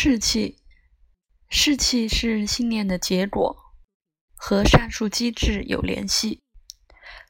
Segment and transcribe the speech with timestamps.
[0.00, 0.58] 士气，
[1.48, 3.56] 士气是信念的结果，
[4.36, 6.40] 和上述机制有联系。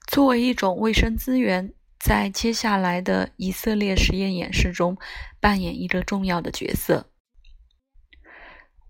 [0.07, 4.99] 作为一种卫生资源，在接下来的以色列实验演示中
[5.41, 7.11] 扮演一个重要的角色。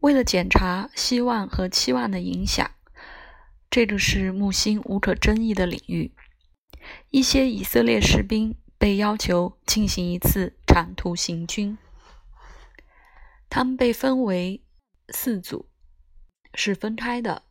[0.01, 2.69] 为了检查希望和期望的影响，
[3.71, 6.13] 这个是木星无可争议的领域。
[7.11, 11.79] 一些以色列士兵被要求进行一次长途行军。
[13.51, 14.63] 他们被分为
[15.09, 15.69] 四组，
[16.55, 17.45] 是分开的，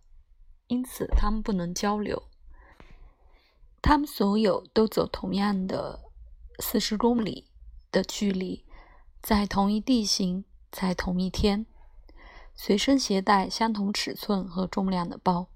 [0.67, 2.29] 因此他们不能交流。
[3.81, 6.01] 他们所有都走同样的
[6.59, 7.49] 四十公里
[7.91, 8.65] 的距离，
[9.21, 11.65] 在同一地形，在同一天，
[12.53, 15.49] 随身携带相同尺寸和重量的包。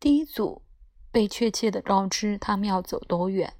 [0.00, 0.62] 第一组
[1.10, 3.54] 被确切的告知他们要走多远，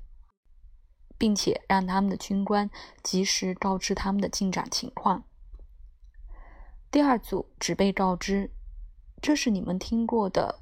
[1.18, 2.70] 并且让他们的军官
[3.02, 5.24] 及时告知他们的进展情况。
[6.94, 8.52] 第二组只被告知，
[9.20, 10.60] 这是你们听过的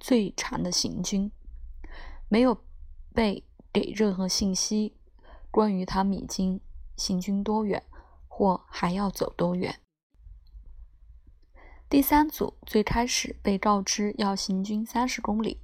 [0.00, 1.30] 最长的行军，
[2.28, 2.64] 没有
[3.14, 4.96] 被给任何信息
[5.52, 6.60] 关于他们已经
[6.96, 7.84] 行军多远
[8.26, 9.78] 或还要走多远。
[11.88, 15.60] 第三组最开始被告知要行军三十公里，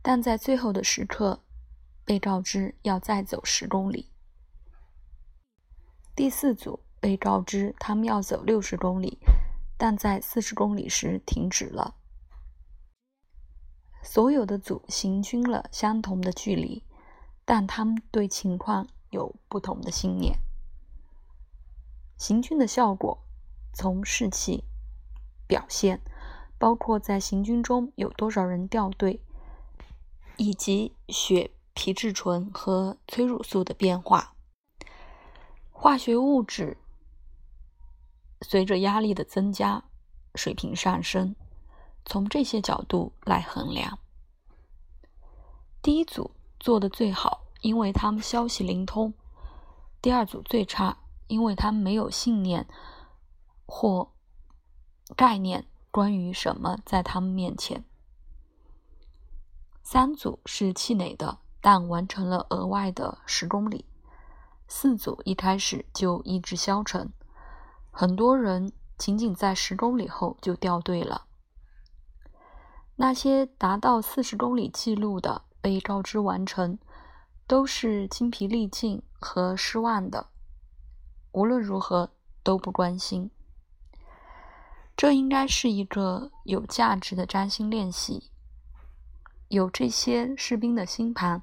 [0.00, 1.44] 但在最后的时刻
[2.06, 4.08] 被告知要再走十公里。
[6.16, 9.18] 第四组被告知他们要走六十公里。
[9.82, 11.96] 但在四十公里时停止了。
[14.00, 16.84] 所有的组行军了相同的距离，
[17.44, 20.38] 但他们对情况有不同的信念。
[22.16, 23.24] 行军的效果
[23.74, 24.62] 从士气
[25.48, 26.00] 表现，
[26.58, 29.20] 包括在行军中有多少人掉队，
[30.36, 34.36] 以及血皮质醇和催乳素的变化，
[35.72, 36.76] 化学物质。
[38.42, 39.84] 随着压力的增加，
[40.34, 41.34] 水平上升。
[42.04, 43.98] 从这些角度来衡量，
[45.80, 49.12] 第一组做的最好，因为他们消息灵通；
[50.00, 50.98] 第二组最差，
[51.28, 52.66] 因为他们没有信念
[53.66, 54.12] 或
[55.16, 57.84] 概念关于什么在他们面前。
[59.84, 63.84] 三组是气馁的，但完成了额外的十公里。
[64.66, 67.12] 四组一开始就意志消沉。
[67.94, 71.26] 很多人仅仅在十公里后就掉队了。
[72.96, 76.78] 那些达到四十公里记录的被告知完成，
[77.46, 80.28] 都是精疲力尽和失望的。
[81.32, 82.10] 无论如何
[82.42, 83.30] 都不关心。
[84.96, 88.30] 这应该是一个有价值的占星练习。
[89.48, 91.42] 有这些士兵的星盘，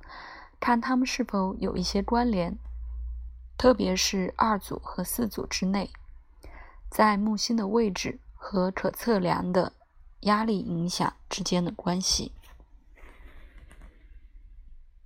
[0.60, 2.58] 看他们是否有一些关联，
[3.56, 5.92] 特别是二组和四组之内。
[6.90, 9.74] 在木星的位置和可测量的
[10.22, 12.32] 压力影响之间的关系。